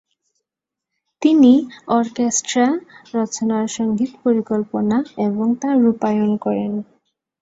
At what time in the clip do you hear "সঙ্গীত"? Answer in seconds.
3.77-4.11